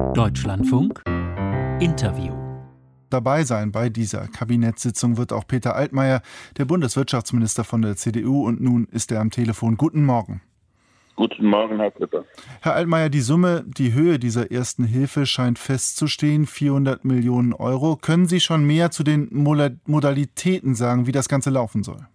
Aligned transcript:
Deutschlandfunk 0.00 1.02
Interview 1.78 2.32
Dabei 3.10 3.44
sein 3.44 3.70
bei 3.70 3.90
dieser 3.90 4.26
Kabinettssitzung 4.28 5.18
wird 5.18 5.32
auch 5.32 5.46
Peter 5.46 5.76
Altmaier, 5.76 6.22
der 6.58 6.64
Bundeswirtschaftsminister 6.64 7.62
von 7.62 7.82
der 7.82 7.96
CDU, 7.96 8.44
und 8.46 8.60
nun 8.60 8.88
ist 8.90 9.12
er 9.12 9.20
am 9.20 9.30
Telefon. 9.30 9.76
Guten 9.76 10.04
Morgen. 10.04 10.40
Guten 11.16 11.46
Morgen, 11.46 11.78
Herr 11.78 11.90
Klitter. 11.90 12.24
Herr 12.60 12.74
Altmaier, 12.74 13.10
die 13.10 13.20
Summe, 13.20 13.62
die 13.66 13.92
Höhe 13.92 14.18
dieser 14.18 14.50
ersten 14.50 14.84
Hilfe 14.84 15.26
scheint 15.26 15.58
festzustehen, 15.58 16.46
400 16.46 17.04
Millionen 17.04 17.52
Euro. 17.52 17.96
Können 17.96 18.26
Sie 18.26 18.40
schon 18.40 18.64
mehr 18.64 18.90
zu 18.90 19.04
den 19.04 19.28
Modalitäten 19.30 20.74
sagen, 20.74 21.06
wie 21.06 21.12
das 21.12 21.28
Ganze 21.28 21.50
laufen 21.50 21.82
soll? 21.82 22.06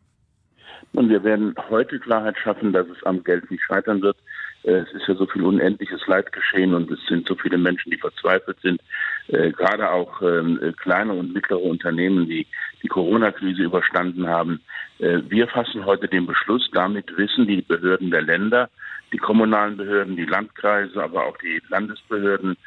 Und 0.93 1.09
wir 1.09 1.23
werden 1.23 1.54
heute 1.70 1.99
Klarheit 1.99 2.36
schaffen, 2.38 2.73
dass 2.73 2.88
es 2.88 3.04
am 3.04 3.23
Geld 3.23 3.49
nicht 3.52 3.63
scheitern 3.63 4.02
wird. 4.02 4.17
Äh, 4.66 4.79
es 4.79 4.91
ist 4.93 5.07
ja 5.07 5.16
so 5.16 5.25
viel 5.25 5.43
unendliches 5.43 6.05
Leid 6.07 6.31
geschehen 6.31 6.73
und 6.73 6.89
es 6.91 7.00
sind 7.07 7.27
so 7.27 7.36
viele 7.36 7.57
Menschen, 7.57 7.91
die 7.91 7.98
verzweifelt 7.98 8.57
sind. 8.61 8.81
Äh, 9.27 9.52
gerade 9.52 9.91
auch 9.91 10.22
ähm, 10.22 10.73
kleine 10.77 11.13
und 11.13 11.34
mittlere 11.34 11.62
Unternehmen, 11.62 12.27
die 12.27 12.48
die 12.84 12.88
Corona-Krise 12.88 13.63
überstanden 13.63 14.27
haben. 14.27 14.62
Äh, 14.99 15.22
wir 15.27 15.48
fassen 15.48 15.86
heute 15.86 16.08
den 16.08 16.25
Beschluss. 16.25 16.70
Damit 16.73 17.16
wissen 17.17 17.48
die 17.48 17.62
Behörden 17.62 18.12
der 18.12 18.23
Länder, 18.23 18.70
die 19.13 19.17
kommunalen 19.17 19.77
Behörden, 19.77 20.16
die 20.16 20.25
Landkreise, 20.25 21.02
aber 21.02 21.25
auch 21.25 21.38
die 21.38 21.61
Landesbehörden, 21.70 22.58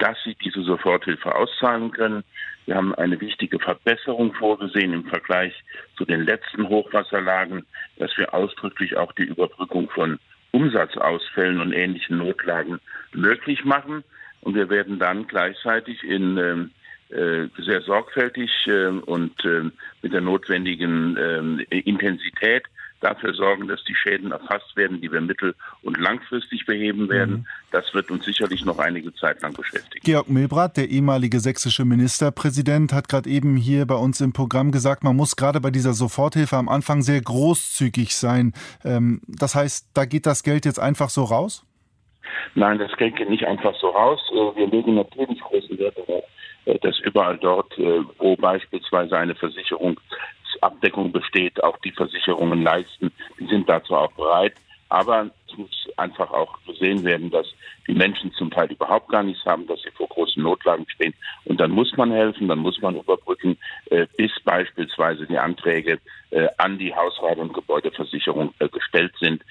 dass 0.00 0.16
sie 0.24 0.36
diese 0.44 0.62
Soforthilfe 0.62 1.32
auszahlen 1.32 1.92
können. 1.92 2.24
Wir 2.66 2.74
haben 2.74 2.92
eine 2.96 3.20
wichtige 3.20 3.60
Verbesserung 3.60 4.34
vorgesehen 4.34 4.92
im 4.92 5.04
Vergleich 5.04 5.54
zu 5.96 6.04
den 6.04 6.26
letzten 6.26 6.68
Hochwasserlagen, 6.68 7.64
dass 7.98 8.10
wir 8.18 8.34
ausdrücklich 8.34 8.96
auch 8.96 9.12
die 9.12 9.22
Überbrückung 9.22 9.88
von 9.90 10.18
Umsatzausfällen 10.54 11.60
und 11.60 11.72
ähnlichen 11.72 12.18
Notlagen 12.18 12.78
möglich 13.12 13.64
machen. 13.64 14.04
Und 14.40 14.54
wir 14.54 14.70
werden 14.70 14.98
dann 14.98 15.26
gleichzeitig 15.26 16.04
in 16.04 16.36
ähm, 16.38 16.70
äh, 17.08 17.48
sehr 17.62 17.80
sorgfältig 17.82 18.50
äh, 18.66 18.86
und 18.86 19.44
äh, 19.44 19.70
mit 20.02 20.12
der 20.12 20.20
notwendigen 20.20 21.16
äh, 21.16 21.78
Intensität 21.80 22.64
dafür 23.04 23.34
sorgen, 23.34 23.68
dass 23.68 23.84
die 23.84 23.94
Schäden 23.94 24.32
erfasst 24.32 24.76
werden, 24.76 25.00
die 25.00 25.12
wir 25.12 25.20
mittel- 25.20 25.54
und 25.82 25.98
langfristig 25.98 26.66
beheben 26.66 27.08
werden. 27.08 27.34
Mhm. 27.34 27.46
Das 27.70 27.92
wird 27.94 28.10
uns 28.10 28.24
sicherlich 28.24 28.64
noch 28.64 28.78
einige 28.78 29.14
Zeit 29.14 29.42
lang 29.42 29.52
beschäftigen. 29.52 30.02
Georg 30.04 30.28
Milbrat, 30.28 30.76
der 30.76 30.88
ehemalige 30.88 31.40
sächsische 31.40 31.84
Ministerpräsident, 31.84 32.92
hat 32.92 33.08
gerade 33.08 33.28
eben 33.28 33.56
hier 33.56 33.86
bei 33.86 33.96
uns 33.96 34.20
im 34.20 34.32
Programm 34.32 34.72
gesagt, 34.72 35.04
man 35.04 35.16
muss 35.16 35.36
gerade 35.36 35.60
bei 35.60 35.70
dieser 35.70 35.92
Soforthilfe 35.92 36.56
am 36.56 36.68
Anfang 36.68 37.02
sehr 37.02 37.20
großzügig 37.20 38.16
sein. 38.16 38.52
Ähm, 38.84 39.20
das 39.26 39.54
heißt, 39.54 39.90
da 39.94 40.04
geht 40.06 40.26
das 40.26 40.42
Geld 40.42 40.64
jetzt 40.64 40.80
einfach 40.80 41.10
so 41.10 41.24
raus? 41.24 41.64
Nein, 42.54 42.78
das 42.78 42.96
Geld 42.96 43.16
geht 43.16 43.28
nicht 43.28 43.46
einfach 43.46 43.74
so 43.80 43.88
raus. 43.88 44.20
Äh, 44.32 44.56
wir 44.56 44.66
legen 44.68 44.94
natürlich 44.94 45.40
großen 45.40 45.78
Wert 45.78 45.96
darauf, 45.98 46.24
äh, 46.64 46.78
dass 46.78 46.98
überall 47.00 47.38
dort, 47.38 47.76
äh, 47.78 48.00
wo 48.18 48.36
beispielsweise 48.36 49.16
eine 49.16 49.34
Versicherung 49.34 49.98
Abdeckung 50.62 51.12
besteht, 51.12 51.62
auch 51.62 51.78
die 51.78 51.92
Versicherungen 51.92 52.62
leisten. 52.62 53.12
Die 53.38 53.46
sind 53.46 53.68
dazu 53.68 53.94
auch 53.94 54.12
bereit. 54.12 54.54
Aber 54.90 55.30
es 55.48 55.58
muss 55.58 55.88
einfach 55.96 56.30
auch 56.30 56.58
gesehen 56.66 57.04
werden, 57.04 57.30
dass 57.30 57.46
die 57.88 57.94
Menschen 57.94 58.32
zum 58.34 58.50
Teil 58.50 58.70
überhaupt 58.70 59.08
gar 59.08 59.22
nichts 59.22 59.44
haben, 59.44 59.66
dass 59.66 59.82
sie 59.82 59.90
vor 59.90 60.08
großen 60.08 60.42
Notlagen 60.42 60.86
stehen. 60.88 61.14
Und 61.46 61.60
dann 61.60 61.70
muss 61.70 61.96
man 61.96 62.12
helfen, 62.12 62.48
dann 62.48 62.60
muss 62.60 62.80
man 62.80 62.96
überbrücken, 62.96 63.58
äh, 63.86 64.06
bis 64.16 64.30
beispielsweise 64.44 65.26
die 65.26 65.38
Anträge 65.38 65.98
äh, 66.30 66.48
an 66.58 66.78
die 66.78 66.94
Hausrat- 66.94 67.38
und 67.38 67.54
Gebäudeversicherung 67.54 68.54
äh, 68.58 68.68
gestellt 68.68 69.14
sind. 69.18 69.42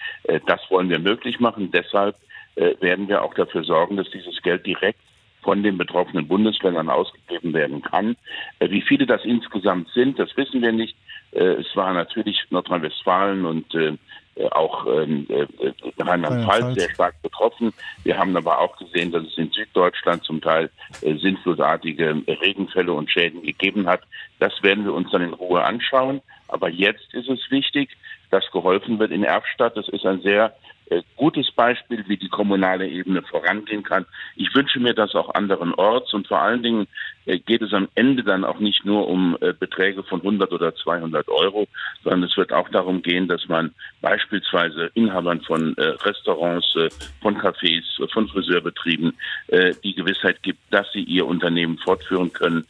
Das 0.45 0.61
wollen 0.69 0.89
wir 0.89 0.99
möglich 0.99 1.39
machen. 1.39 1.71
Deshalb 1.71 2.15
werden 2.55 3.07
wir 3.07 3.23
auch 3.23 3.33
dafür 3.33 3.63
sorgen, 3.63 3.97
dass 3.97 4.09
dieses 4.11 4.41
Geld 4.43 4.65
direkt 4.65 4.99
von 5.43 5.61
den 5.61 5.77
betroffenen 5.77 6.27
Bundesländern 6.27 6.89
ausgegeben 6.89 7.53
werden 7.53 7.81
kann. 7.81 8.15
Äh, 8.59 8.69
wie 8.69 8.81
viele 8.81 9.05
das 9.05 9.23
insgesamt 9.25 9.89
sind, 9.93 10.17
das 10.19 10.35
wissen 10.37 10.61
wir 10.61 10.71
nicht. 10.71 10.95
Äh, 11.31 11.61
es 11.61 11.75
war 11.75 11.93
natürlich 11.93 12.39
Nordrhein-Westfalen 12.49 13.45
und 13.45 13.75
äh, 13.75 13.97
auch 14.49 14.87
ähm, 14.87 15.27
Rheinland-Pfalz 15.99 16.79
sehr 16.79 16.89
stark 16.89 17.21
betroffen. 17.21 17.71
Wir 18.03 18.17
haben 18.17 18.35
aber 18.35 18.57
auch 18.57 18.75
gesehen, 18.77 19.11
dass 19.11 19.23
es 19.25 19.37
in 19.37 19.51
Süddeutschland 19.51 20.23
zum 20.23 20.41
Teil 20.41 20.71
sinnflutartige 21.01 22.23
Regenfälle 22.27 22.93
und 22.93 23.11
Schäden 23.11 23.43
gegeben 23.43 23.85
hat. 23.85 24.01
Das 24.39 24.51
werden 24.63 24.85
wir 24.85 24.93
uns 24.93 25.11
dann 25.11 25.21
in 25.21 25.33
Ruhe 25.33 25.63
anschauen. 25.63 26.19
Aber 26.47 26.67
jetzt 26.67 27.13
ist 27.13 27.29
es 27.29 27.51
wichtig, 27.51 27.91
dass 28.31 28.49
geholfen 28.49 28.97
wird 28.97 29.11
in 29.11 29.23
Erfstadt. 29.23 29.77
Das 29.77 29.87
ist 29.89 30.03
ein 30.03 30.21
sehr 30.21 30.55
gutes 31.15 31.51
Beispiel, 31.51 32.03
wie 32.07 32.17
die 32.17 32.29
kommunale 32.29 32.87
Ebene 32.87 33.21
vorangehen 33.21 33.83
kann. 33.83 34.05
Ich 34.35 34.53
wünsche 34.53 34.79
mir 34.79 34.93
das 34.93 35.15
auch 35.15 35.33
anderenorts 35.33 36.13
und 36.13 36.27
vor 36.27 36.41
allen 36.41 36.63
Dingen 36.63 36.87
äh, 37.25 37.39
geht 37.39 37.61
es 37.61 37.73
am 37.73 37.87
Ende 37.95 38.23
dann 38.23 38.43
auch 38.43 38.59
nicht 38.59 38.85
nur 38.85 39.07
um 39.07 39.37
äh, 39.39 39.53
Beträge 39.53 40.03
von 40.03 40.19
100 40.19 40.51
oder 40.51 40.75
200 40.75 41.29
Euro, 41.29 41.67
sondern 42.03 42.23
es 42.23 42.35
wird 42.35 42.51
auch 42.51 42.67
darum 42.69 43.01
gehen, 43.01 43.27
dass 43.27 43.47
man 43.47 43.73
beispielsweise 44.01 44.91
Inhabern 44.95 45.39
von 45.41 45.73
Restaurants, 45.77 46.75
von 47.21 47.37
Cafés, 47.37 47.83
von 48.11 48.27
Friseurbetrieben 48.27 49.13
die 49.83 49.95
Gewissheit 49.95 50.43
gibt, 50.43 50.59
dass 50.71 50.91
sie 50.91 51.03
ihr 51.03 51.25
Unternehmen 51.25 51.77
fortführen 51.77 52.33
können, 52.33 52.65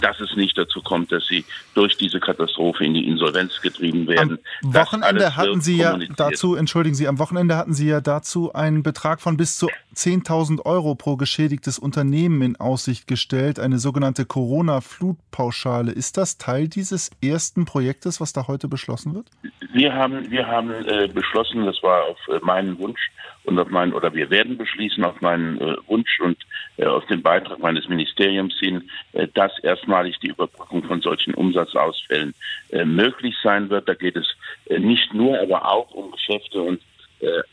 dass 0.00 0.18
es 0.18 0.34
nicht 0.34 0.58
dazu 0.58 0.82
kommt, 0.82 1.12
dass 1.12 1.24
sie 1.28 1.44
durch 1.74 1.96
diese 1.96 2.18
Katastrophe 2.18 2.84
in 2.84 2.94
die 2.94 3.06
Insolvenz 3.06 3.60
getrieben 3.60 4.08
werden. 4.08 4.38
Am 4.64 4.74
Wochenende 4.74 5.36
hatten 5.36 5.60
Sie 5.60 5.76
ja 5.76 5.96
dazu, 6.16 6.56
entschuldigen 6.56 6.96
Sie, 6.96 7.06
am 7.06 7.20
Wochenende 7.20 7.51
hatten 7.56 7.74
Sie 7.74 7.88
ja 7.88 8.00
dazu 8.00 8.52
einen 8.52 8.82
Betrag 8.82 9.20
von 9.20 9.36
bis 9.36 9.56
zu 9.56 9.68
10.000 9.94 10.64
Euro 10.64 10.94
pro 10.94 11.16
geschädigtes 11.16 11.78
Unternehmen 11.78 12.42
in 12.42 12.56
Aussicht 12.56 13.06
gestellt, 13.06 13.58
eine 13.58 13.78
sogenannte 13.78 14.24
Corona-Flutpauschale. 14.24 15.92
Ist 15.92 16.16
das 16.16 16.38
Teil 16.38 16.68
dieses 16.68 17.10
ersten 17.22 17.64
Projektes, 17.64 18.20
was 18.20 18.32
da 18.32 18.46
heute 18.48 18.68
beschlossen 18.68 19.14
wird? 19.14 19.26
Wir 19.72 19.94
haben, 19.94 20.30
wir 20.30 20.46
haben 20.46 20.70
äh, 20.70 21.08
beschlossen, 21.08 21.64
das 21.66 21.82
war 21.82 22.04
auf 22.04 22.18
äh, 22.28 22.38
meinen 22.42 22.78
Wunsch 22.78 23.10
und 23.44 23.58
auf 23.58 23.68
meinen, 23.68 23.92
oder 23.92 24.14
wir 24.14 24.30
werden 24.30 24.56
beschließen 24.56 25.04
auf 25.04 25.20
meinen 25.20 25.60
äh, 25.60 25.76
Wunsch 25.86 26.20
und 26.20 26.36
äh, 26.76 26.86
auf 26.86 27.06
den 27.06 27.22
Beitrag 27.22 27.58
meines 27.58 27.88
Ministeriums 27.88 28.54
hin, 28.60 28.88
äh, 29.12 29.28
dass 29.34 29.58
erstmalig 29.60 30.18
die 30.20 30.28
Überbrückung 30.28 30.84
von 30.84 31.00
solchen 31.00 31.34
Umsatzausfällen 31.34 32.34
äh, 32.70 32.84
möglich 32.84 33.34
sein 33.42 33.70
wird. 33.70 33.88
Da 33.88 33.94
geht 33.94 34.16
es 34.16 34.26
nicht 34.68 35.12
nur, 35.12 35.40
aber 35.40 35.70
auch 35.70 35.90
um 35.90 36.12
Geschäfte 36.12 36.60
und 36.60 36.80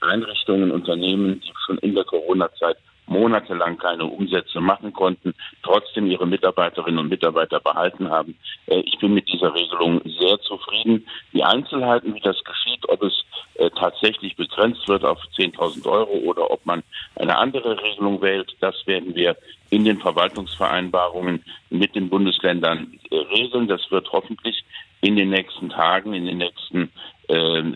Einrichtungen, 0.01 0.71
Unternehmen, 0.71 1.41
die 1.41 1.51
schon 1.65 1.77
in 1.79 1.95
der 1.95 2.03
Corona-Zeit 2.03 2.77
monatelang 3.09 3.77
keine 3.77 4.05
Umsätze 4.05 4.61
machen 4.61 4.93
konnten, 4.93 5.33
trotzdem 5.63 6.07
ihre 6.07 6.27
Mitarbeiterinnen 6.27 6.99
und 6.99 7.09
Mitarbeiter 7.09 7.59
behalten 7.59 8.09
haben. 8.09 8.37
Äh, 8.67 8.81
ich 8.81 8.97
bin 8.99 9.13
mit 9.13 9.27
dieser 9.27 9.53
Regelung 9.53 10.01
sehr 10.19 10.39
zufrieden. 10.41 11.05
Die 11.33 11.43
Einzelheiten, 11.43 12.13
wie 12.13 12.21
das 12.21 12.41
geschieht, 12.43 12.87
ob 12.87 13.03
es 13.03 13.25
äh, 13.55 13.69
tatsächlich 13.71 14.35
begrenzt 14.35 14.87
wird 14.87 15.03
auf 15.03 15.19
10.000 15.37 15.85
Euro 15.87 16.13
oder 16.19 16.49
ob 16.51 16.65
man 16.65 16.83
eine 17.15 17.37
andere 17.37 17.81
Regelung 17.81 18.21
wählt, 18.21 18.55
das 18.61 18.75
werden 18.85 19.15
wir 19.15 19.35
in 19.71 19.83
den 19.83 19.99
Verwaltungsvereinbarungen 19.99 21.43
mit 21.69 21.95
den 21.95 22.09
Bundesländern 22.09 22.99
äh, 23.09 23.15
regeln. 23.15 23.67
Das 23.67 23.89
wird 23.91 24.11
hoffentlich 24.11 24.63
in 25.01 25.15
den 25.15 25.29
nächsten 25.29 25.69
Tagen, 25.69 26.13
in 26.13 26.25
den 26.25 26.37
nächsten 26.37 26.83
äh, 26.83 27.18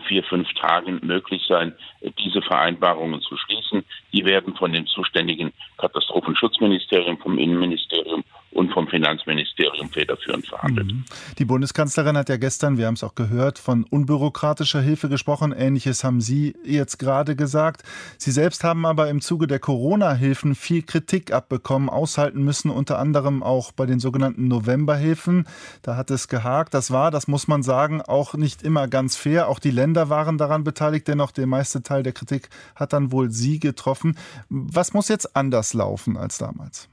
vier, 0.07 0.23
fünf 0.23 0.51
Tagen 0.55 0.99
möglich 1.03 1.43
sein, 1.47 1.75
diese 2.17 2.41
Vereinbarungen 2.41 3.21
zu 3.21 3.37
schließen. 3.37 3.85
Die 4.11 4.25
werden 4.25 4.55
von 4.55 4.73
dem 4.73 4.87
zuständigen 4.87 5.53
Katastrophenschutzministerium, 5.77 7.19
vom 7.19 7.37
Innenministerium 7.37 8.23
und 8.53 8.71
vom 8.71 8.87
Finanzministerium 8.87 9.89
federführend 9.89 10.47
verhandelt. 10.47 10.87
Mhm. 10.87 11.05
Die 11.37 11.45
Bundeskanzlerin 11.45 12.17
hat 12.17 12.29
ja 12.29 12.37
gestern, 12.37 12.77
wir 12.77 12.87
haben 12.87 12.93
es 12.93 13.03
auch 13.03 13.15
gehört, 13.15 13.59
von 13.59 13.83
unbürokratischer 13.83 14.81
Hilfe 14.81 15.09
gesprochen. 15.09 15.51
Ähnliches 15.51 16.03
haben 16.03 16.21
Sie 16.21 16.55
jetzt 16.63 16.99
gerade 16.99 17.35
gesagt. 17.35 17.83
Sie 18.17 18.31
selbst 18.31 18.63
haben 18.63 18.85
aber 18.85 19.09
im 19.09 19.21
Zuge 19.21 19.47
der 19.47 19.59
Corona-Hilfen 19.59 20.55
viel 20.55 20.83
Kritik 20.83 21.33
abbekommen, 21.33 21.89
aushalten 21.89 22.43
müssen, 22.43 22.69
unter 22.69 22.99
anderem 22.99 23.43
auch 23.43 23.71
bei 23.71 23.85
den 23.85 23.99
sogenannten 23.99 24.47
Novemberhilfen. 24.47 25.47
Da 25.81 25.95
hat 25.95 26.11
es 26.11 26.27
gehakt. 26.27 26.73
Das 26.73 26.91
war, 26.91 27.11
das 27.11 27.27
muss 27.27 27.47
man 27.47 27.63
sagen, 27.63 28.01
auch 28.01 28.35
nicht 28.35 28.63
immer 28.63 28.87
ganz 28.87 29.15
fair. 29.15 29.47
Auch 29.49 29.59
die 29.59 29.71
Länder 29.71 30.09
waren 30.09 30.37
daran 30.37 30.63
beteiligt, 30.63 31.07
dennoch 31.07 31.31
der 31.31 31.47
meiste 31.47 31.83
Teil 31.83 32.03
der 32.03 32.13
Kritik 32.13 32.49
hat 32.75 32.93
dann 32.93 33.11
wohl 33.11 33.31
Sie 33.31 33.59
getroffen. 33.59 34.17
Was 34.49 34.93
muss 34.93 35.07
jetzt 35.09 35.35
anders 35.35 35.73
laufen 35.73 36.17
als 36.17 36.37
damals? 36.37 36.89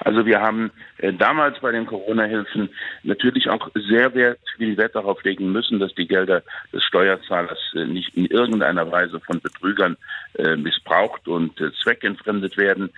Also 0.00 0.26
wir 0.26 0.40
haben 0.40 0.70
äh, 0.98 1.12
damals 1.12 1.58
bei 1.60 1.72
den 1.72 1.86
Corona-Hilfen 1.86 2.70
natürlich 3.02 3.48
auch 3.48 3.70
sehr, 3.74 4.10
sehr 4.10 4.36
viel 4.56 4.76
Wert 4.76 4.94
darauf 4.94 5.22
legen 5.24 5.52
müssen, 5.52 5.78
dass 5.78 5.94
die 5.94 6.06
Gelder 6.06 6.42
des 6.72 6.84
Steuerzahlers 6.84 7.58
äh, 7.74 7.84
nicht 7.84 8.16
in 8.16 8.26
irgendeiner 8.26 8.90
Weise 8.90 9.20
von 9.20 9.40
Betrügern 9.40 9.96
äh, 10.34 10.56
missbraucht 10.56 11.28
und 11.28 11.52
zweckentfremdet 11.82 12.56
werden. 12.56 12.90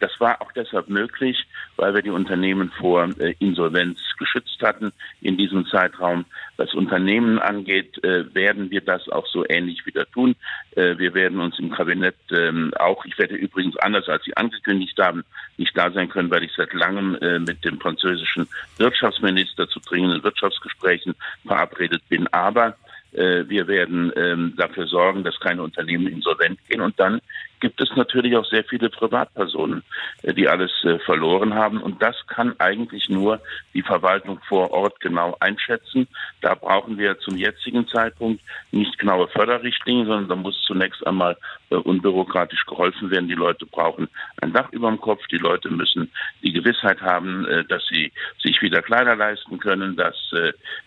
Das 0.00 0.10
war 0.18 0.40
auch 0.42 0.50
deshalb 0.52 0.88
möglich, 0.88 1.46
weil 1.76 1.94
wir 1.94 2.02
die 2.02 2.10
Unternehmen 2.10 2.70
vor 2.80 3.08
Insolvenz 3.38 4.00
geschützt 4.18 4.60
hatten 4.62 4.92
in 5.20 5.36
diesem 5.36 5.66
Zeitraum. 5.66 6.24
Was 6.56 6.74
Unternehmen 6.74 7.38
angeht, 7.38 8.00
werden 8.02 8.70
wir 8.70 8.80
das 8.80 9.08
auch 9.08 9.26
so 9.26 9.44
ähnlich 9.48 9.86
wieder 9.86 10.10
tun. 10.10 10.34
Wir 10.74 11.14
werden 11.14 11.40
uns 11.40 11.58
im 11.58 11.70
Kabinett 11.70 12.16
ähm, 12.32 12.72
auch, 12.78 13.04
ich 13.04 13.18
werde 13.18 13.34
übrigens 13.34 13.76
anders 13.78 14.08
als 14.08 14.24
Sie 14.24 14.36
angekündigt 14.36 14.98
haben, 14.98 15.24
nicht 15.56 15.76
da 15.76 15.90
sein 15.90 16.08
können, 16.08 16.30
weil 16.30 16.39
ich 16.44 16.52
seit 16.56 16.72
langem 16.72 17.16
äh, 17.16 17.38
mit 17.38 17.64
dem 17.64 17.80
französischen 17.80 18.48
Wirtschaftsminister 18.78 19.68
zu 19.68 19.80
dringenden 19.80 20.22
Wirtschaftsgesprächen 20.22 21.14
verabredet 21.46 22.02
bin. 22.08 22.26
Aber 22.28 22.76
äh, 23.12 23.44
wir 23.48 23.66
werden 23.66 24.12
ähm, 24.16 24.54
dafür 24.56 24.86
sorgen, 24.86 25.24
dass 25.24 25.38
keine 25.40 25.62
Unternehmen 25.62 26.06
insolvent 26.06 26.58
gehen. 26.68 26.80
Und 26.80 26.98
dann 26.98 27.20
gibt 27.60 27.80
es 27.80 27.94
natürlich 27.94 28.36
auch 28.36 28.46
sehr 28.46 28.64
viele 28.64 28.88
Privatpersonen, 28.88 29.84
äh, 30.22 30.34
die 30.34 30.48
alles 30.48 30.72
äh, 30.84 30.98
verloren 31.00 31.54
haben. 31.54 31.80
Und 31.80 32.02
das 32.02 32.16
kann 32.26 32.54
eigentlich 32.58 33.08
nur 33.08 33.40
die 33.74 33.82
Verwaltung 33.82 34.40
vor 34.48 34.70
Ort 34.72 34.98
genau 35.00 35.36
einschätzen. 35.40 36.08
Da 36.40 36.54
brauchen 36.54 36.98
wir 36.98 37.18
zum 37.20 37.36
jetzigen 37.36 37.86
Zeitpunkt 37.86 38.42
nicht 38.72 38.98
genaue 38.98 39.28
Förderrichtlinien, 39.28 40.06
sondern 40.06 40.28
da 40.28 40.36
muss 40.36 40.60
zunächst 40.66 41.06
einmal 41.06 41.36
äh, 41.68 41.76
unbürokratisch 41.76 42.64
geholfen 42.66 43.10
werden. 43.10 43.28
Die 43.28 43.34
Leute 43.34 43.66
brauchen 43.66 44.08
ein 44.40 44.52
Dach 44.52 44.72
über 44.72 44.88
dem 44.88 45.00
Kopf. 45.00 45.26
Die 45.28 45.38
Leute 45.38 45.70
müssen 45.70 46.10
die 46.42 46.52
Gewissheit 46.52 47.00
haben, 47.00 47.46
dass 47.68 47.86
sie 47.88 48.12
sich 48.42 48.60
wieder 48.62 48.82
Kleider 48.82 49.14
leisten 49.16 49.58
können, 49.58 49.96
dass 49.96 50.16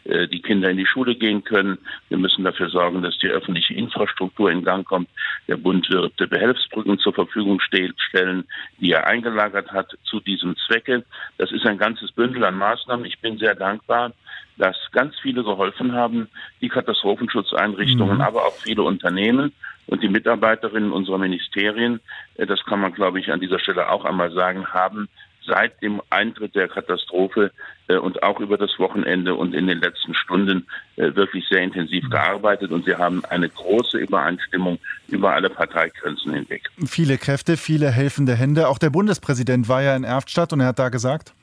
die 0.06 0.42
Kinder 0.42 0.69
in 0.69 0.78
die 0.78 0.86
Schule 0.86 1.16
gehen 1.16 1.44
können. 1.44 1.78
Wir 2.10 2.18
müssen 2.18 2.44
dafür 2.44 2.69
sorgen, 2.69 3.02
dass 3.02 3.18
die 3.19 3.28
öffentliche 3.28 3.74
Infrastruktur 3.74 4.52
in 4.52 4.64
Gang 4.64 4.86
kommt. 4.86 5.10
Der 5.48 5.58
Bund 5.58 5.90
wird 5.90 6.18
behelfsam 6.30 6.62
Hilfsbrücken 6.63 7.00
zur 7.00 7.13
Verfügung 7.13 7.60
stellen, 7.60 8.45
die 8.80 8.92
er 8.92 9.07
eingelagert 9.07 9.71
hat 9.71 9.98
zu 10.04 10.19
diesem 10.19 10.56
Zwecke. 10.68 11.04
Das 11.38 11.51
ist 11.51 11.65
ein 11.65 11.77
ganzes 11.77 12.12
Bündel 12.12 12.44
an 12.44 12.57
Maßnahmen. 12.57 13.06
Ich 13.06 13.19
bin 13.19 13.38
sehr 13.38 13.56
dankbar, 13.56 14.12
dass 14.57 14.75
ganz 14.92 15.15
viele 15.21 15.44
geholfen 15.44 15.94
haben, 15.94 16.30
die 16.62 16.69
Katastrophenschutzeinrichtungen, 16.69 18.15
mhm. 18.15 18.21
aber 18.21 18.45
auch 18.45 18.56
viele 18.56 18.83
Unternehmen 18.83 19.51
und 19.88 20.01
die 20.04 20.10
Mitarbeiterinnen 20.10 20.92
unserer 20.92 21.18
Ministerien, 21.18 22.00
äh, 22.36 22.45
das 22.45 22.63
kann 22.66 22.80
man, 22.80 22.94
glaube 22.94 23.19
ich, 23.19 23.31
an 23.31 23.39
dieser 23.39 23.59
Stelle 23.59 23.89
auch 23.89 24.06
einmal 24.06 24.31
sagen, 24.31 24.68
haben 24.68 25.09
seit 25.45 25.81
dem 25.81 26.01
Eintritt 26.10 26.56
der 26.56 26.68
Katastrophe 26.68 27.51
äh, 27.88 27.95
und 27.95 28.24
auch 28.24 28.40
über 28.40 28.57
das 28.57 28.72
Wochenende 28.80 29.36
und 29.36 29.54
in 29.54 29.68
den 29.68 29.80
letzten 29.80 30.13
Stunden 30.13 30.68
äh, 30.95 31.13
wirklich 31.16 31.45
sehr 31.50 31.62
intensiv 31.62 32.10
gearbeitet 32.10 32.72
und 32.72 32.86
wir 32.86 32.98
haben 32.98 33.24
eine 33.25 33.50
große 33.50 33.98
Übereinstimmung 33.98 34.80
über 35.07 35.34
alle 35.34 35.50
Parteigrenzen 35.50 36.34
hinweg. 36.34 36.63
Viele 36.86 37.18
Kräfte, 37.18 37.57
viele 37.57 37.92
helfende 37.92 38.36
Hände. 38.36 38.68
Auch 38.68 38.78
der 38.78 38.90
Bundespräsident 38.90 39.68
war 39.68 39.81
ja 39.81 39.95
in 39.95 40.04
Erftstadt 40.04 40.54
und 40.54 40.62
er 40.62 40.68
hat 40.68 40.80
da 40.80 40.90
gesagt, 40.90 41.34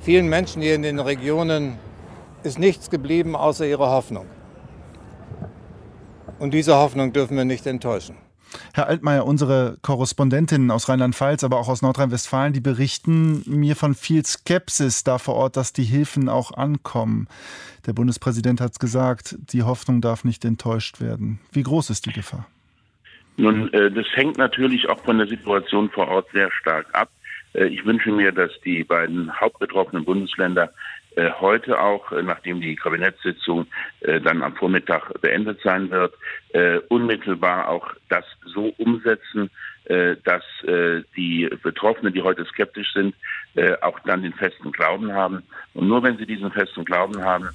vielen 0.00 0.28
Menschen 0.28 0.62
hier 0.62 0.74
in 0.74 0.82
den 0.82 0.98
Regionen 0.98 1.78
ist 2.42 2.58
nichts 2.58 2.90
geblieben 2.90 3.34
außer 3.34 3.66
ihrer 3.66 3.90
Hoffnung. 3.90 4.26
Und 6.38 6.52
diese 6.52 6.76
Hoffnung 6.76 7.12
dürfen 7.12 7.36
wir 7.36 7.44
nicht 7.44 7.66
enttäuschen. 7.66 8.16
Herr 8.76 8.88
Altmaier, 8.88 9.24
unsere 9.24 9.78
Korrespondentinnen 9.80 10.70
aus 10.70 10.90
Rheinland-Pfalz, 10.90 11.44
aber 11.44 11.56
auch 11.56 11.68
aus 11.68 11.80
Nordrhein-Westfalen, 11.80 12.52
die 12.52 12.60
berichten 12.60 13.42
mir 13.46 13.74
von 13.74 13.94
viel 13.94 14.22
Skepsis 14.22 15.02
da 15.02 15.16
vor 15.16 15.34
Ort, 15.34 15.56
dass 15.56 15.72
die 15.72 15.84
Hilfen 15.84 16.28
auch 16.28 16.52
ankommen. 16.52 17.26
Der 17.86 17.94
Bundespräsident 17.94 18.60
hat 18.60 18.72
es 18.72 18.78
gesagt, 18.78 19.34
die 19.50 19.62
Hoffnung 19.62 20.02
darf 20.02 20.24
nicht 20.24 20.44
enttäuscht 20.44 21.00
werden. 21.00 21.40
Wie 21.52 21.62
groß 21.62 21.88
ist 21.88 22.04
die 22.04 22.12
Gefahr? 22.12 22.46
Nun, 23.38 23.72
äh, 23.72 23.90
das 23.90 24.04
hängt 24.12 24.36
natürlich 24.36 24.86
auch 24.90 25.02
von 25.02 25.16
der 25.16 25.26
Situation 25.26 25.88
vor 25.88 26.08
Ort 26.08 26.26
sehr 26.34 26.52
stark 26.52 26.86
ab. 26.92 27.08
Äh, 27.54 27.68
ich 27.68 27.82
wünsche 27.86 28.12
mir, 28.12 28.30
dass 28.30 28.50
die 28.62 28.84
beiden 28.84 29.32
hauptbetroffenen 29.40 30.04
Bundesländer 30.04 30.70
heute 31.40 31.80
auch, 31.80 32.12
äh, 32.12 32.22
nachdem 32.22 32.60
die 32.60 32.76
Kabinettssitzung 32.76 33.66
äh, 34.00 34.20
dann 34.20 34.42
am 34.42 34.54
Vormittag 34.54 35.20
beendet 35.20 35.60
sein 35.62 35.90
wird, 35.90 36.14
unmittelbar 36.88 37.68
auch 37.68 37.92
das 38.08 38.24
so 38.46 38.72
umsetzen, 38.78 39.50
dass 40.24 40.42
die 40.64 41.50
Betroffenen, 41.62 42.14
die 42.14 42.22
heute 42.22 42.46
skeptisch 42.46 42.94
sind, 42.94 43.14
auch 43.82 44.00
dann 44.00 44.22
den 44.22 44.32
festen 44.32 44.72
Glauben 44.72 45.12
haben. 45.12 45.42
Und 45.74 45.86
nur 45.86 46.02
wenn 46.02 46.16
sie 46.16 46.24
diesen 46.24 46.50
festen 46.50 46.86
Glauben 46.86 47.22
haben, 47.22 47.50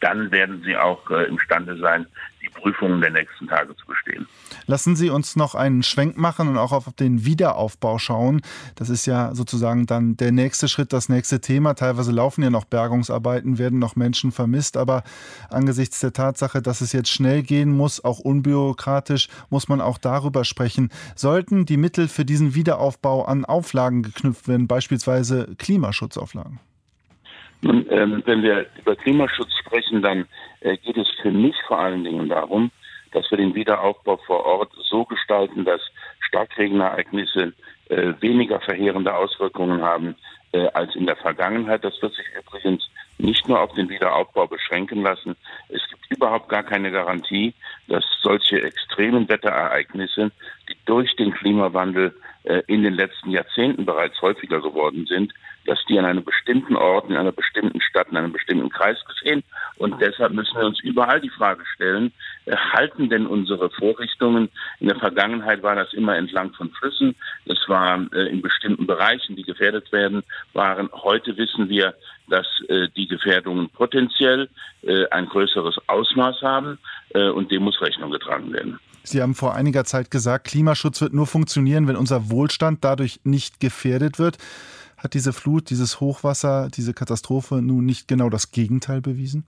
dann 0.00 0.32
werden 0.32 0.62
sie 0.64 0.74
auch 0.74 1.10
imstande 1.10 1.76
sein, 1.76 2.06
die 2.40 2.48
Prüfungen 2.48 3.02
der 3.02 3.10
nächsten 3.10 3.46
Tage 3.46 3.76
zu 3.76 3.84
bestehen. 3.84 4.26
Lassen 4.66 4.96
Sie 4.96 5.10
uns 5.10 5.36
noch 5.36 5.54
einen 5.54 5.82
Schwenk 5.82 6.16
machen 6.16 6.48
und 6.48 6.58
auch 6.58 6.72
auf 6.72 6.92
den 6.92 7.24
Wiederaufbau 7.24 7.98
schauen. 7.98 8.40
Das 8.76 8.90
ist 8.90 9.06
ja 9.06 9.34
sozusagen 9.34 9.86
dann 9.86 10.16
der 10.16 10.32
nächste 10.32 10.68
Schritt, 10.68 10.92
das 10.92 11.08
nächste 11.08 11.40
Thema. 11.40 11.74
Teilweise 11.74 12.12
laufen 12.12 12.42
ja 12.42 12.50
noch 12.50 12.64
Bergungsarbeiten, 12.64 13.58
werden 13.58 13.78
noch 13.78 13.96
Menschen 13.96 14.32
vermisst, 14.32 14.76
aber 14.76 15.02
angesichts 15.50 16.00
der 16.00 16.12
Tatsache, 16.12 16.62
dass 16.62 16.80
es 16.80 16.92
jetzt 16.92 17.10
schnell 17.10 17.42
gehen 17.42 17.76
muss, 17.76 18.04
auch 18.04 18.18
unbürokratisch, 18.18 19.28
muss 19.50 19.68
man 19.68 19.80
auch 19.80 19.98
darüber 19.98 20.44
sprechen. 20.44 20.90
Sollten 21.16 21.66
die 21.66 21.76
Mittel 21.76 22.08
für 22.08 22.24
diesen 22.24 22.54
Wiederaufbau 22.54 23.24
an 23.24 23.44
Auflagen 23.44 24.02
geknüpft 24.02 24.48
werden, 24.48 24.66
beispielsweise 24.66 25.54
Klimaschutzauflagen? 25.58 26.60
Nun, 27.62 27.86
ähm, 27.90 28.22
wenn 28.24 28.42
wir 28.42 28.66
über 28.80 28.96
Klimaschutz 28.96 29.50
sprechen, 29.60 30.00
dann 30.00 30.26
äh, 30.60 30.76
geht 30.78 30.96
es 30.96 31.08
für 31.20 31.30
mich 31.30 31.54
vor 31.66 31.78
allen 31.78 32.04
Dingen 32.04 32.28
darum, 32.28 32.70
dass 33.12 33.30
wir 33.30 33.38
den 33.38 33.54
Wiederaufbau 33.54 34.16
vor 34.18 34.44
Ort 34.44 34.72
so 34.88 35.04
gestalten, 35.04 35.64
dass 35.64 35.80
Starkregenereignisse 36.20 37.52
äh, 37.88 38.12
weniger 38.20 38.60
verheerende 38.60 39.14
Auswirkungen 39.14 39.82
haben 39.82 40.14
äh, 40.52 40.66
als 40.68 40.94
in 40.94 41.06
der 41.06 41.16
Vergangenheit. 41.16 41.84
Das 41.84 42.00
wird 42.00 42.14
sich 42.14 42.26
übrigens 42.38 42.88
nicht 43.18 43.48
nur 43.48 43.60
auf 43.60 43.72
den 43.74 43.88
Wiederaufbau 43.88 44.46
beschränken 44.46 45.02
lassen. 45.02 45.36
Es 45.68 45.82
gibt 45.88 46.10
überhaupt 46.10 46.48
gar 46.48 46.62
keine 46.62 46.90
Garantie, 46.90 47.54
dass 47.88 48.04
solche 48.22 48.62
extremen 48.62 49.28
Wetterereignisse, 49.28 50.30
die 50.68 50.76
durch 50.86 51.14
den 51.16 51.32
Klimawandel 51.32 52.14
äh, 52.44 52.62
in 52.66 52.82
den 52.82 52.94
letzten 52.94 53.30
Jahrzehnten 53.30 53.84
bereits 53.84 54.20
häufiger 54.22 54.60
geworden 54.60 55.06
sind, 55.06 55.32
dass 55.70 55.78
die 55.88 55.96
an 56.00 56.04
einem 56.04 56.24
bestimmten 56.24 56.74
Ort, 56.74 57.08
in 57.08 57.16
einer 57.16 57.30
bestimmten 57.30 57.80
Stadt, 57.80 58.08
in 58.10 58.16
einem 58.16 58.32
bestimmten 58.32 58.70
Kreis 58.70 58.96
geschehen. 59.06 59.44
Und 59.76 60.00
deshalb 60.00 60.32
müssen 60.32 60.58
wir 60.58 60.66
uns 60.66 60.80
überall 60.80 61.20
die 61.20 61.30
Frage 61.30 61.62
stellen, 61.76 62.12
äh, 62.46 62.56
halten 62.56 63.08
denn 63.08 63.24
unsere 63.24 63.70
Vorrichtungen? 63.70 64.48
In 64.80 64.88
der 64.88 64.98
Vergangenheit 64.98 65.62
war 65.62 65.76
das 65.76 65.92
immer 65.92 66.16
entlang 66.16 66.52
von 66.54 66.70
Flüssen. 66.72 67.14
Das 67.46 67.58
war 67.68 68.04
äh, 68.12 68.26
in 68.30 68.42
bestimmten 68.42 68.84
Bereichen, 68.88 69.36
die 69.36 69.44
gefährdet 69.44 69.92
werden, 69.92 70.24
waren. 70.54 70.90
Heute 70.92 71.36
wissen 71.36 71.68
wir, 71.68 71.94
dass 72.28 72.46
die 72.96 73.08
Gefährdungen 73.08 73.70
potenziell 73.70 74.48
ein 75.10 75.26
größeres 75.26 75.76
Ausmaß 75.88 76.42
haben 76.42 76.78
und 77.12 77.50
dem 77.50 77.64
muss 77.64 77.80
Rechnung 77.80 78.12
getragen 78.12 78.52
werden. 78.52 78.78
Sie 79.02 79.20
haben 79.20 79.34
vor 79.34 79.54
einiger 79.54 79.84
Zeit 79.84 80.10
gesagt, 80.10 80.46
Klimaschutz 80.46 81.00
wird 81.00 81.12
nur 81.12 81.26
funktionieren, 81.26 81.88
wenn 81.88 81.96
unser 81.96 82.30
Wohlstand 82.30 82.84
dadurch 82.84 83.20
nicht 83.24 83.58
gefährdet 83.58 84.18
wird. 84.20 84.38
Hat 85.02 85.14
diese 85.14 85.32
Flut, 85.32 85.70
dieses 85.70 85.98
Hochwasser, 86.00 86.68
diese 86.68 86.92
Katastrophe 86.92 87.62
nun 87.62 87.86
nicht 87.86 88.06
genau 88.06 88.28
das 88.28 88.50
Gegenteil 88.52 89.00
bewiesen? 89.00 89.46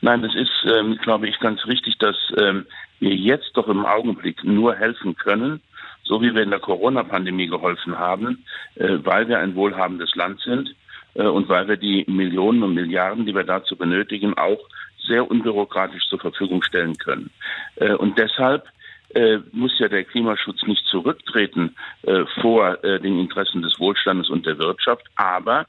Nein, 0.00 0.22
es 0.22 0.34
ist, 0.36 0.64
ähm, 0.64 0.96
glaube 1.02 1.28
ich, 1.28 1.40
ganz 1.40 1.66
richtig, 1.66 1.98
dass 1.98 2.14
ähm, 2.38 2.66
wir 3.00 3.14
jetzt 3.16 3.50
doch 3.54 3.66
im 3.66 3.84
Augenblick 3.84 4.44
nur 4.44 4.76
helfen 4.76 5.16
können, 5.16 5.60
so 6.04 6.22
wie 6.22 6.32
wir 6.32 6.42
in 6.42 6.50
der 6.50 6.60
Corona-Pandemie 6.60 7.48
geholfen 7.48 7.98
haben, 7.98 8.44
äh, 8.76 8.98
weil 9.02 9.26
wir 9.26 9.40
ein 9.40 9.56
wohlhabendes 9.56 10.14
Land 10.14 10.40
sind 10.42 10.72
äh, 11.14 11.24
und 11.24 11.48
weil 11.48 11.66
wir 11.66 11.76
die 11.76 12.04
Millionen 12.06 12.62
und 12.62 12.74
Milliarden, 12.74 13.26
die 13.26 13.34
wir 13.34 13.42
dazu 13.42 13.74
benötigen, 13.74 14.38
auch 14.38 14.60
sehr 15.08 15.28
unbürokratisch 15.28 16.08
zur 16.08 16.20
Verfügung 16.20 16.62
stellen 16.62 16.96
können. 16.96 17.30
Äh, 17.74 17.94
und 17.94 18.18
deshalb 18.18 18.68
äh, 19.16 19.40
muss 19.52 19.78
ja 19.78 19.88
der 19.88 20.04
Klimaschutz 20.04 20.62
nicht 20.64 20.86
zurücktreten 20.86 21.74
äh, 22.02 22.24
vor 22.42 22.84
äh, 22.84 23.00
den 23.00 23.18
Interessen 23.18 23.62
des 23.62 23.80
Wohlstandes 23.80 24.28
und 24.28 24.44
der 24.44 24.58
Wirtschaft. 24.58 25.04
Aber 25.16 25.66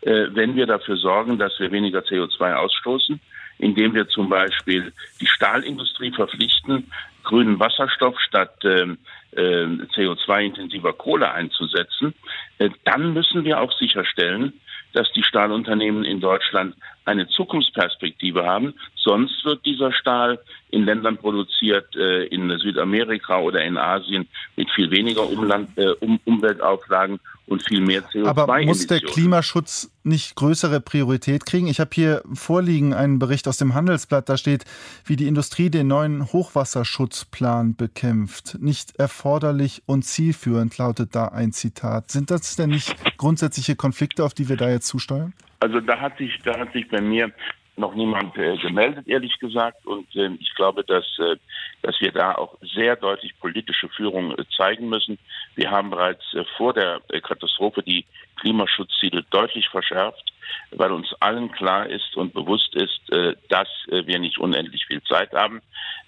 äh, 0.00 0.26
wenn 0.30 0.56
wir 0.56 0.66
dafür 0.66 0.96
sorgen, 0.96 1.38
dass 1.38 1.58
wir 1.60 1.70
weniger 1.70 2.00
CO2 2.00 2.54
ausstoßen, 2.54 3.20
indem 3.58 3.94
wir 3.94 4.08
zum 4.08 4.28
Beispiel 4.28 4.92
die 5.20 5.26
Stahlindustrie 5.26 6.10
verpflichten, 6.10 6.90
grünen 7.22 7.60
Wasserstoff 7.60 8.18
statt 8.20 8.56
ähm, 8.64 8.98
äh, 9.32 9.64
CO2-intensiver 9.94 10.92
Kohle 10.92 11.30
einzusetzen, 11.32 12.14
äh, 12.58 12.70
dann 12.84 13.12
müssen 13.12 13.44
wir 13.44 13.60
auch 13.60 13.72
sicherstellen, 13.78 14.54
dass 14.92 15.12
die 15.12 15.22
Stahlunternehmen 15.22 16.04
in 16.04 16.20
Deutschland 16.20 16.74
eine 17.08 17.26
Zukunftsperspektive 17.28 18.44
haben. 18.44 18.74
Sonst 18.96 19.44
wird 19.44 19.64
dieser 19.64 19.92
Stahl 19.92 20.38
in 20.70 20.84
Ländern 20.84 21.16
produziert, 21.16 21.96
äh, 21.96 22.26
in 22.26 22.56
Südamerika 22.58 23.38
oder 23.38 23.64
in 23.64 23.78
Asien, 23.78 24.28
mit 24.56 24.70
viel 24.70 24.90
weniger 24.90 25.28
Umland, 25.28 25.70
äh, 25.76 25.88
um, 26.00 26.20
Umweltauflagen 26.24 27.18
und 27.46 27.66
viel 27.66 27.80
mehr 27.80 28.02
CO2. 28.02 28.26
Aber 28.26 28.62
muss 28.62 28.86
der 28.86 29.00
Klimaschutz 29.00 29.90
nicht 30.04 30.36
größere 30.36 30.80
Priorität 30.80 31.46
kriegen? 31.46 31.66
Ich 31.68 31.80
habe 31.80 31.90
hier 31.94 32.22
vorliegen 32.34 32.92
einen 32.92 33.18
Bericht 33.18 33.48
aus 33.48 33.56
dem 33.56 33.74
Handelsblatt, 33.74 34.28
da 34.28 34.36
steht, 34.36 34.66
wie 35.06 35.16
die 35.16 35.26
Industrie 35.26 35.70
den 35.70 35.88
neuen 35.88 36.30
Hochwasserschutzplan 36.30 37.76
bekämpft. 37.76 38.58
Nicht 38.60 38.96
erforderlich 38.96 39.82
und 39.86 40.04
zielführend 40.04 40.76
lautet 40.76 41.14
da 41.14 41.28
ein 41.28 41.52
Zitat. 41.52 42.10
Sind 42.10 42.30
das 42.30 42.56
denn 42.56 42.70
nicht 42.70 42.94
grundsätzliche 43.16 43.74
Konflikte, 43.74 44.24
auf 44.24 44.34
die 44.34 44.50
wir 44.50 44.56
da 44.56 44.68
jetzt 44.68 44.86
zusteuern? 44.86 45.32
Also 45.60 45.80
da 45.80 46.00
hat 46.00 46.18
sich, 46.18 46.38
da 46.44 46.58
hat 46.58 46.72
sich 46.72 46.88
bei 46.88 47.00
mir 47.00 47.32
noch 47.78 47.94
niemand 47.94 48.36
äh, 48.36 48.56
gemeldet, 48.56 49.06
ehrlich 49.06 49.38
gesagt. 49.38 49.86
Und 49.86 50.14
äh, 50.16 50.30
ich 50.40 50.54
glaube, 50.54 50.84
dass, 50.84 51.04
äh, 51.18 51.36
dass 51.82 52.00
wir 52.00 52.12
da 52.12 52.34
auch 52.34 52.56
sehr 52.60 52.96
deutlich 52.96 53.38
politische 53.38 53.88
Führung 53.88 54.32
äh, 54.32 54.44
zeigen 54.56 54.88
müssen. 54.88 55.18
Wir 55.54 55.70
haben 55.70 55.90
bereits 55.90 56.22
äh, 56.34 56.44
vor 56.56 56.74
der 56.74 57.00
äh, 57.08 57.20
Katastrophe 57.20 57.82
die 57.82 58.04
Klimaschutzziele 58.40 59.24
deutlich 59.30 59.68
verschärft, 59.68 60.32
weil 60.72 60.92
uns 60.92 61.12
allen 61.20 61.50
klar 61.52 61.86
ist 61.86 62.16
und 62.16 62.34
bewusst 62.34 62.74
ist, 62.76 63.00
dass 63.48 63.68
wir 63.88 64.18
nicht 64.20 64.38
unendlich 64.38 64.86
viel 64.86 65.02
Zeit 65.02 65.32
haben. 65.32 65.60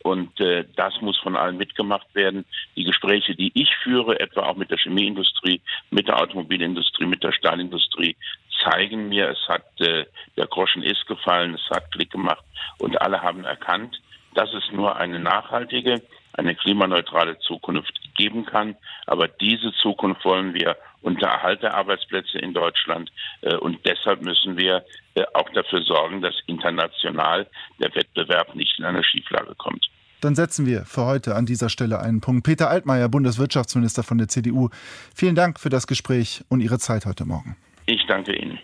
Und 0.04 0.30
das 0.76 1.00
muss 1.00 1.18
von 1.18 1.34
allen 1.34 1.56
mitgemacht 1.56 2.06
werden. 2.14 2.44
Die 2.76 2.84
Gespräche, 2.84 3.34
die 3.34 3.50
ich 3.54 3.74
führe, 3.82 4.20
etwa 4.20 4.42
auch 4.42 4.56
mit 4.56 4.70
der 4.70 4.78
Chemieindustrie, 4.78 5.60
mit 5.90 6.06
der 6.06 6.20
Automobilindustrie, 6.20 7.06
mit 7.06 7.24
der 7.24 7.32
Stahlindustrie, 7.32 8.14
zeigen 8.62 9.08
mir, 9.08 9.28
es 9.28 9.48
hat 9.48 9.64
äh, 9.80 10.06
der 10.36 10.46
Groschen 10.46 10.82
ist 10.82 11.06
gefallen, 11.06 11.54
es 11.54 11.70
hat 11.70 11.90
Klick 11.92 12.10
gemacht 12.10 12.44
und 12.78 13.00
alle 13.00 13.22
haben 13.22 13.44
erkannt, 13.44 14.00
dass 14.34 14.52
es 14.54 14.70
nur 14.72 14.96
eine 14.96 15.18
nachhaltige, 15.18 16.02
eine 16.32 16.54
klimaneutrale 16.54 17.38
Zukunft 17.40 17.98
geben 18.16 18.46
kann. 18.46 18.76
Aber 19.06 19.28
diese 19.28 19.72
Zukunft 19.82 20.24
wollen 20.24 20.54
wir 20.54 20.76
unter 21.02 21.26
Erhalt 21.26 21.62
der 21.62 21.74
Arbeitsplätze 21.74 22.38
in 22.38 22.54
Deutschland. 22.54 23.10
Äh, 23.40 23.56
und 23.56 23.78
deshalb 23.84 24.22
müssen 24.22 24.56
wir 24.56 24.84
äh, 25.14 25.24
auch 25.34 25.48
dafür 25.50 25.82
sorgen, 25.82 26.20
dass 26.20 26.34
international 26.46 27.46
der 27.78 27.94
Wettbewerb 27.94 28.54
nicht 28.54 28.78
in 28.78 28.84
eine 28.84 29.02
Schieflage 29.02 29.54
kommt. 29.56 29.86
Dann 30.20 30.34
setzen 30.34 30.66
wir 30.66 30.84
für 30.84 31.06
heute 31.06 31.34
an 31.34 31.46
dieser 31.46 31.70
Stelle 31.70 31.98
einen 32.00 32.20
Punkt. 32.20 32.44
Peter 32.44 32.68
Altmaier, 32.68 33.08
Bundeswirtschaftsminister 33.08 34.02
von 34.02 34.18
der 34.18 34.28
CDU, 34.28 34.68
vielen 35.14 35.34
Dank 35.34 35.58
für 35.58 35.70
das 35.70 35.86
Gespräch 35.86 36.44
und 36.50 36.60
Ihre 36.60 36.78
Zeit 36.78 37.06
heute 37.06 37.24
Morgen. 37.24 37.56
Ich 37.90 38.06
danke 38.06 38.36
Ihnen. 38.36 38.60